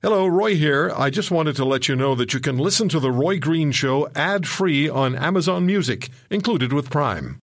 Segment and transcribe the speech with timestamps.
[0.00, 0.92] Hello, Roy here.
[0.96, 3.72] I just wanted to let you know that you can listen to The Roy Green
[3.72, 7.40] Show ad free on Amazon Music, included with Prime.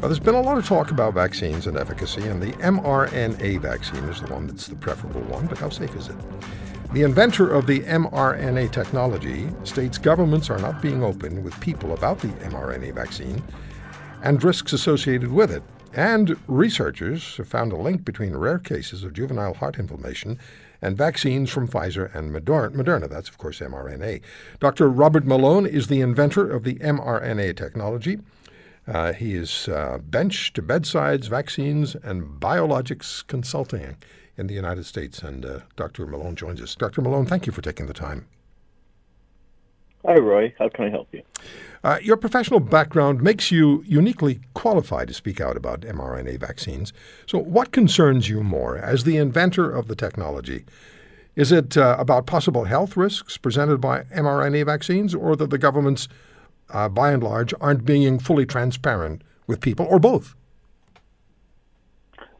[0.00, 4.02] Well, there's been a lot of talk about vaccines and efficacy, and the mRNA vaccine
[4.06, 6.16] is the one that's the preferable one, but how safe is it?
[6.92, 12.18] The inventor of the mRNA technology states governments are not being open with people about
[12.18, 13.40] the mRNA vaccine
[14.24, 15.62] and risks associated with it.
[15.98, 20.38] And researchers have found a link between rare cases of juvenile heart inflammation
[20.80, 23.10] and vaccines from Pfizer and Moderna.
[23.10, 24.20] That's, of course, mRNA.
[24.60, 24.88] Dr.
[24.88, 28.20] Robert Malone is the inventor of the mRNA technology.
[28.86, 33.96] Uh, he is uh, bench to bedsides, vaccines, and biologics consulting
[34.36, 35.20] in the United States.
[35.24, 36.06] And uh, Dr.
[36.06, 36.76] Malone joins us.
[36.76, 37.02] Dr.
[37.02, 38.28] Malone, thank you for taking the time.
[40.06, 40.54] Hi, Roy.
[40.58, 41.22] How can I help you?
[41.84, 46.92] Uh, your professional background makes you uniquely qualified to speak out about mRNA vaccines.
[47.26, 50.64] So, what concerns you more as the inventor of the technology?
[51.36, 56.08] Is it uh, about possible health risks presented by mRNA vaccines, or that the governments,
[56.70, 60.34] uh, by and large, aren't being fully transparent with people, or both?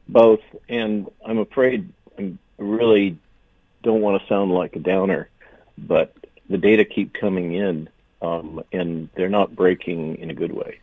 [0.08, 0.40] Both.
[0.68, 1.88] And I'm afraid
[2.18, 3.16] I really
[3.82, 5.28] don't want to sound like a downer,
[5.76, 6.12] but
[6.48, 7.88] the data keep coming in
[8.22, 10.80] um, and they're not breaking in a good way.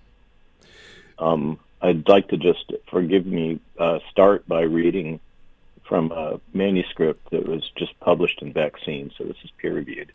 [1.19, 5.19] Um, I'd like to just forgive me uh, start by reading
[5.83, 10.11] from a manuscript that was just published in Vaccine, so this is peer reviewed.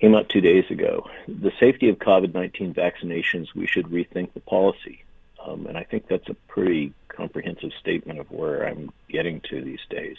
[0.00, 1.08] Came out two days ago.
[1.28, 5.04] The safety of COVID-19 vaccinations, we should rethink the policy.
[5.44, 9.80] Um, and I think that's a pretty comprehensive statement of where I'm getting to these
[9.90, 10.16] days.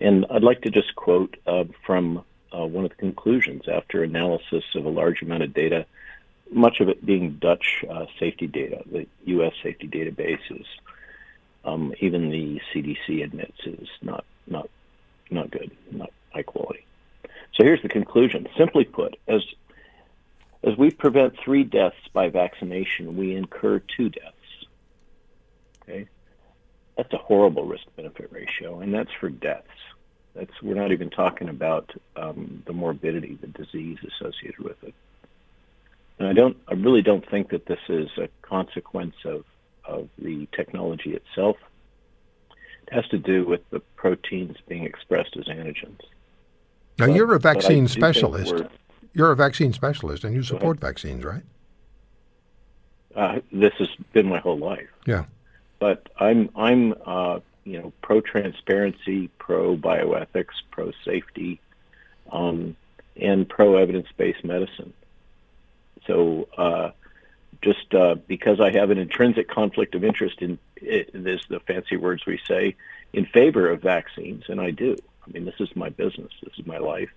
[0.00, 4.64] And I'd like to just quote uh, from uh, one of the conclusions after analysis
[4.74, 5.86] of a large amount of data,
[6.50, 9.52] much of it being Dutch uh, safety data, the U.S.
[9.62, 10.64] safety databases.
[11.64, 14.68] Um, even the CDC admits is not not
[15.30, 16.84] not good, not high quality.
[17.54, 18.48] So here's the conclusion.
[18.56, 19.42] Simply put, as
[20.64, 24.36] as we prevent three deaths by vaccination, we incur two deaths.
[25.82, 26.08] Okay,
[26.96, 29.68] that's a horrible risk benefit ratio, and that's for deaths.
[30.34, 34.94] That's we're not even talking about um, the morbidity, the disease associated with it.
[36.18, 39.44] And I don't, I really don't think that this is a consequence of
[39.84, 41.56] of the technology itself.
[42.86, 46.00] It has to do with the proteins being expressed as antigens.
[46.98, 48.62] Now but, you're a vaccine specialist.
[49.14, 51.42] You're a vaccine specialist, and you support vaccines, right?
[53.14, 54.88] Uh, this has been my whole life.
[55.06, 55.24] Yeah.
[55.78, 61.60] But I'm I'm uh, you know, pro transparency, pro bioethics, pro safety,
[62.30, 62.76] um,
[63.16, 64.92] and pro evidence based medicine.
[66.06, 66.90] So, uh,
[67.62, 71.96] just uh, because I have an intrinsic conflict of interest in it, this, the fancy
[71.96, 72.74] words we say,
[73.12, 74.96] in favor of vaccines, and I do.
[75.26, 76.32] I mean, this is my business.
[76.42, 77.10] This is my life.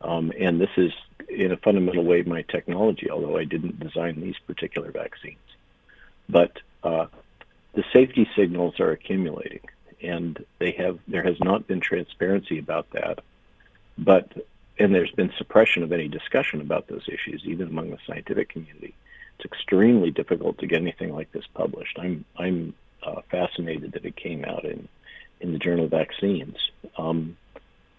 [0.00, 0.92] Um, and this is,
[1.28, 5.38] in a fundamental way, my technology, although I didn't design these particular vaccines.
[6.28, 7.06] But uh,
[7.74, 9.60] the safety signals are accumulating,
[10.02, 13.20] and they have there has not been transparency about that,
[13.96, 14.30] but
[14.78, 18.94] and there's been suppression of any discussion about those issues, even among the scientific community.
[19.36, 21.98] It's extremely difficult to get anything like this published.
[21.98, 24.88] I'm I'm uh, fascinated that it came out in
[25.40, 26.56] in the Journal of Vaccines,
[26.96, 27.36] um,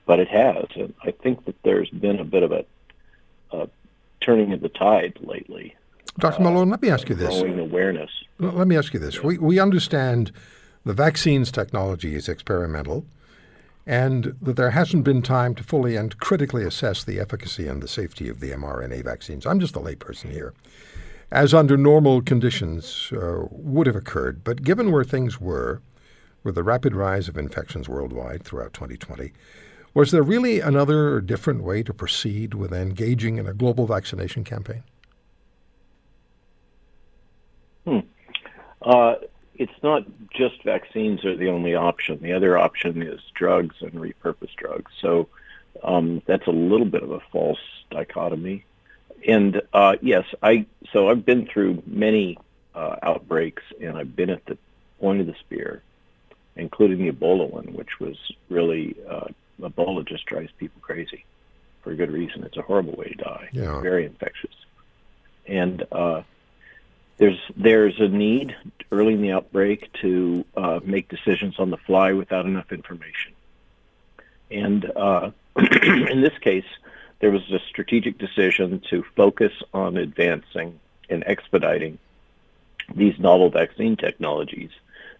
[0.05, 2.65] but it has, and I think that there's been a bit of a,
[3.51, 3.69] a
[4.21, 5.75] turning of the tide lately
[6.19, 6.41] Dr.
[6.41, 7.39] Uh, Malone, let me ask you this.
[7.39, 8.09] Growing awareness.
[8.39, 9.23] Let me ask you this.
[9.23, 10.31] We, we understand
[10.85, 13.05] the vaccines technology is experimental
[13.85, 17.87] and that there hasn't been time to fully and critically assess the efficacy and the
[17.87, 19.45] safety of the mRNA vaccines.
[19.45, 20.53] I'm just a layperson here.
[21.31, 25.81] As under normal conditions uh, would have occurred, but given where things were,
[26.43, 29.31] with the rapid rise of infections worldwide throughout 2020,
[29.93, 34.43] was there really another or different way to proceed with engaging in a global vaccination
[34.43, 34.83] campaign?
[38.83, 39.15] Uh,
[39.55, 42.19] it's not just vaccines are the only option.
[42.21, 44.91] The other option is drugs and repurposed drugs.
[44.99, 45.29] So
[45.83, 47.59] um, that's a little bit of a false
[47.91, 48.65] dichotomy.
[49.27, 52.37] And uh, yes, I so I've been through many
[52.75, 54.57] uh, outbreaks, and I've been at the
[54.99, 55.81] point of the spear,
[56.55, 58.17] including the Ebola one, which was
[58.49, 59.27] really uh,
[59.61, 61.25] Ebola just drives people crazy
[61.83, 62.43] for a good reason.
[62.43, 63.49] It's a horrible way to die.
[63.51, 63.79] Yeah.
[63.81, 64.55] Very infectious.
[65.47, 66.23] And uh,
[67.23, 68.53] there's there's a need
[68.91, 73.31] early in the outbreak to uh, make decisions on the fly without enough information.
[74.51, 76.65] And uh, in this case,
[77.19, 81.97] there was a strategic decision to focus on advancing and expediting
[82.93, 84.71] these novel vaccine technologies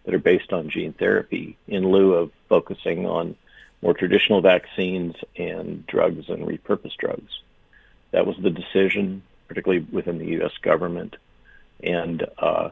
[0.04, 3.34] that are based on gene therapy in lieu of focusing on
[3.80, 7.40] more traditional vaccines and drugs and repurposed drugs.
[8.10, 10.52] That was the decision, particularly within the U.S.
[10.60, 11.16] government,
[11.82, 12.70] and uh,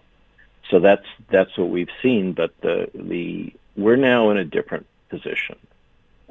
[0.70, 2.32] so that's that's what we've seen.
[2.32, 5.56] But the the we're now in a different position.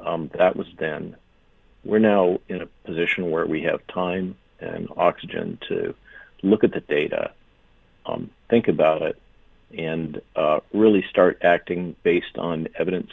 [0.00, 1.16] Um, that was then.
[1.84, 5.94] We're now in a position where we have time and oxygen to
[6.42, 7.32] look at the data,
[8.06, 9.20] um, think about it,
[9.76, 13.10] and uh, really start acting based on evidence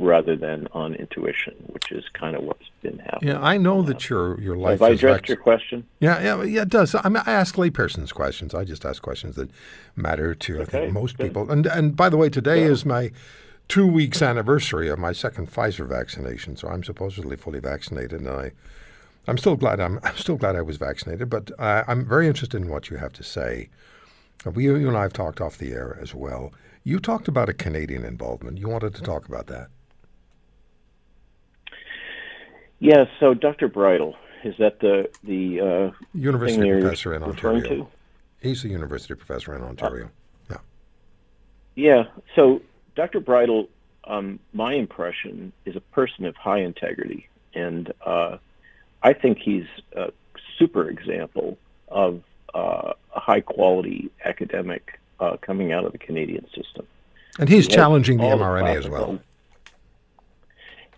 [0.00, 3.34] rather than on intuition, which is kind of what's been happening.
[3.34, 4.80] Yeah, I know that your your life.
[4.80, 5.86] Have I addressed your question?
[6.00, 6.62] Yeah, yeah, yeah.
[6.62, 6.94] It does.
[6.94, 8.54] I, mean, I ask laypersons questions.
[8.54, 9.50] I just ask questions that
[9.96, 11.28] matter to okay, I think most good.
[11.28, 11.50] people.
[11.50, 12.70] And and by the way, today yeah.
[12.70, 13.10] is my
[13.68, 18.52] two weeks anniversary of my second Pfizer vaccination, so I'm supposedly fully vaccinated, and I.
[19.28, 22.60] I'm still glad I'm, I'm still glad I was vaccinated, but uh, I'm very interested
[22.60, 23.68] in what you have to say.
[24.46, 26.52] We, you and I have talked off the air as well.
[26.82, 28.58] You talked about a Canadian involvement.
[28.58, 29.68] You wanted to talk about that.
[32.80, 33.08] Yes.
[33.10, 33.68] Yeah, so Dr.
[33.68, 37.68] Bridle is that the the uh, university professor in Ontario?
[37.68, 37.86] To?
[38.40, 40.10] He's a university professor in Ontario.
[40.50, 40.56] Uh,
[41.76, 42.04] yeah.
[42.04, 42.04] Yeah.
[42.34, 42.62] So
[42.96, 43.20] Dr.
[43.20, 43.68] Bridle,
[44.04, 48.38] um, my impression is a person of high integrity, and uh,
[49.02, 50.12] I think he's a
[50.58, 52.22] super example of
[52.54, 56.86] uh, a high quality academic uh, coming out of the Canadian system.
[57.38, 59.20] And he's he challenging the mRNA as well.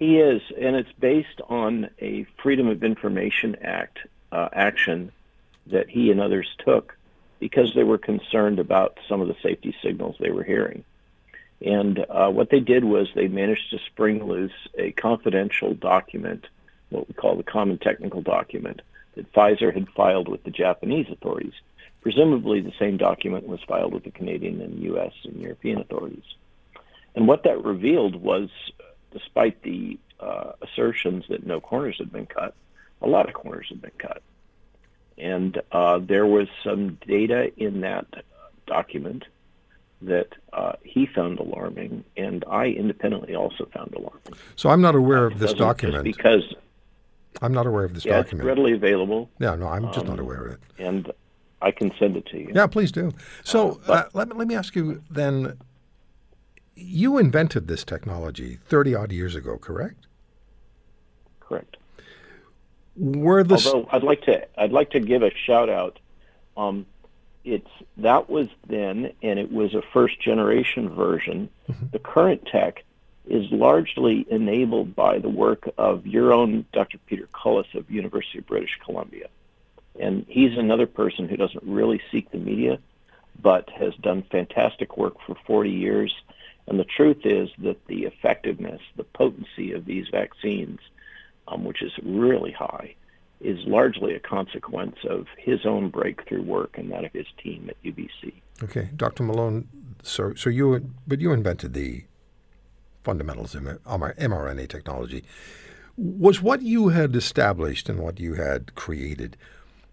[0.02, 4.00] He is, and it's based on a Freedom of Information Act
[4.32, 5.12] uh, action
[5.68, 6.96] that he and others took
[7.38, 10.82] because they were concerned about some of the safety signals they were hearing.
[11.64, 16.48] And uh, what they did was they managed to spring loose a confidential document,
[16.90, 18.82] what we call the Common Technical Document,
[19.14, 21.54] that Pfizer had filed with the Japanese authorities.
[22.00, 25.12] Presumably, the same document was filed with the Canadian and U.S.
[25.22, 26.24] and European authorities.
[27.14, 28.50] And what that revealed was,
[29.12, 32.54] despite the uh, assertions that no corners had been cut,
[33.00, 34.22] a lot of corners had been cut.
[35.18, 38.06] And uh, there was some data in that
[38.66, 39.24] document
[40.02, 44.34] that uh, he found alarming, and I independently also found alarming.
[44.56, 46.54] So I'm not aware of this document because
[47.40, 48.40] I'm not aware of this yeah, document.
[48.40, 49.30] It's readily available.
[49.38, 50.60] Yeah, no, I'm just um, not aware of it.
[50.78, 51.12] And
[51.60, 52.50] I can send it to you.
[52.54, 53.12] Yeah, please do.
[53.44, 55.56] So uh, uh, let, me, let me ask you then
[56.74, 60.06] you invented this technology 30 odd years ago, correct?
[61.40, 61.76] Correct.
[62.96, 65.98] Were the Although I'd like to I'd like to give a shout out.
[66.56, 66.86] Um,
[67.44, 71.48] it's that was then, and it was a first generation version.
[71.68, 71.86] Mm-hmm.
[71.92, 72.84] The current tech
[73.26, 76.98] is largely enabled by the work of your own Dr.
[77.06, 79.28] Peter Cullis of University of British Columbia.
[79.98, 82.78] And he's another person who doesn't really seek the media,
[83.40, 86.14] but has done fantastic work for 40 years.
[86.72, 90.80] And the truth is that the effectiveness, the potency of these vaccines,
[91.46, 92.94] um, which is really high,
[93.42, 97.76] is largely a consequence of his own breakthrough work and that of his team at
[97.82, 98.32] UBC.
[98.62, 99.22] Okay, Dr.
[99.22, 99.68] Malone.
[100.02, 102.04] So, so you, but you invented the
[103.04, 105.24] fundamentals of mRNA technology.
[105.98, 109.36] Was what you had established and what you had created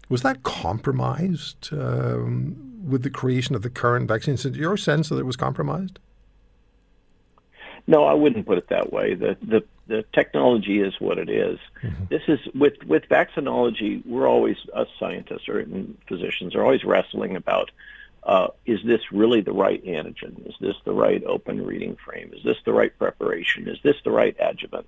[0.08, 4.46] was that compromised um, with the creation of the current vaccines?
[4.46, 5.98] Is your sense that it was compromised?
[7.90, 9.14] No, I wouldn't put it that way.
[9.14, 11.58] The the, the technology is what it is.
[11.82, 12.04] Mm-hmm.
[12.08, 14.06] This is with with vaccinology.
[14.06, 15.66] We're always us scientists or
[16.06, 17.72] physicians are always wrestling about
[18.22, 20.48] uh, is this really the right antigen?
[20.48, 22.30] Is this the right open reading frame?
[22.32, 23.66] Is this the right preparation?
[23.66, 24.86] Is this the right adjuvant?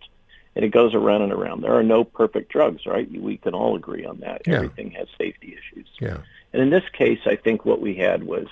[0.55, 1.63] and it goes around and around.
[1.63, 3.11] There are no perfect drugs, right?
[3.11, 4.43] We can all agree on that.
[4.47, 4.57] Yeah.
[4.57, 5.89] Everything has safety issues.
[5.99, 6.19] Yeah.
[6.53, 8.49] And in this case, I think what we had was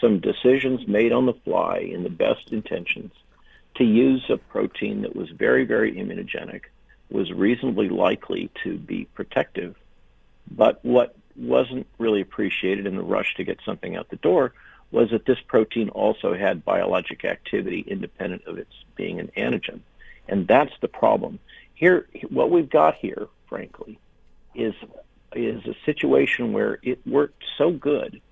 [0.00, 3.12] some decisions made on the fly in the best intentions
[3.78, 6.62] to use a protein that was very, very immunogenic,
[7.10, 9.76] was reasonably likely to be protective.
[10.50, 14.52] But what wasn't really appreciated in the rush to get something out the door
[14.90, 19.80] was that this protein also had biologic activity independent of its being an antigen.
[20.28, 21.38] And that's the problem.
[21.74, 23.98] Here, what we've got here, frankly,
[24.54, 24.74] is
[25.34, 28.22] is a situation where it worked so good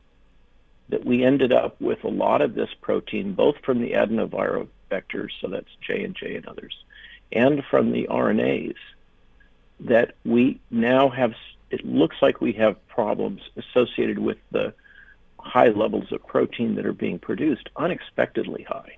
[0.89, 5.31] that we ended up with a lot of this protein, both from the adenoviral vectors,
[5.41, 6.75] so that's J and J and others,
[7.33, 8.77] and from the RNAs,
[9.81, 11.35] that we now have.
[11.71, 14.75] It looks like we have problems associated with the
[15.41, 18.97] high levels of protein that are being produced, unexpectedly high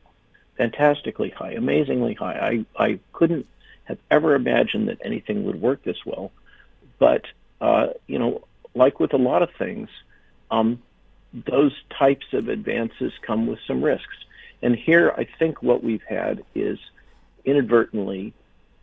[0.57, 2.65] fantastically high, amazingly high.
[2.79, 3.47] I, I couldn't
[3.85, 6.33] have ever imagined that anything would work this well.
[6.99, 7.27] But,
[7.61, 9.89] uh, you know, like with a lot of things,
[10.51, 10.83] um,
[11.33, 14.17] those types of advances come with some risks.
[14.67, 16.81] And here, I think what we've had is
[17.45, 18.33] inadvertently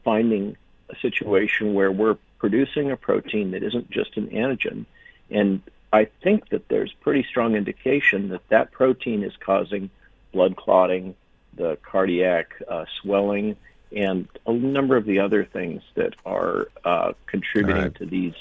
[0.06, 0.56] finding
[0.90, 4.86] a situation where we're producing a protein that isn't just an antigen.
[5.30, 5.62] And
[5.92, 9.90] I think that there's pretty strong indication that that protein is causing
[10.32, 11.16] blood clotting,
[11.54, 13.58] the cardiac uh, swelling,
[13.94, 17.96] and a number of the other things that are uh, contributing right.
[17.96, 18.36] to these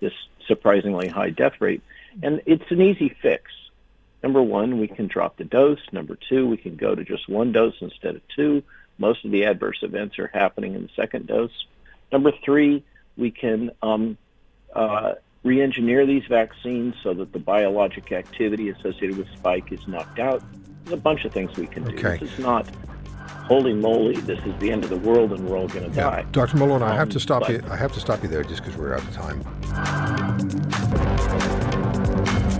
[0.00, 0.14] this
[0.46, 1.82] surprisingly high death rate.
[2.22, 3.52] And it's an easy fix.
[4.26, 5.78] Number one, we can drop the dose.
[5.92, 8.64] Number two, we can go to just one dose instead of two.
[8.98, 11.52] Most of the adverse events are happening in the second dose.
[12.10, 12.82] Number three,
[13.16, 14.18] we can um,
[14.74, 15.12] uh,
[15.44, 20.42] re-engineer these vaccines so that the biologic activity associated with spike is knocked out.
[20.82, 21.96] There's a bunch of things we can do.
[21.96, 22.18] Okay.
[22.18, 22.68] This is not
[23.44, 26.10] holy moly, this is the end of the world and we're all going to yeah.
[26.10, 26.26] die.
[26.32, 26.56] Dr.
[26.56, 27.62] Malone, um, I have to um, stop but, you.
[27.70, 30.65] I have to stop you there just because we're out of time.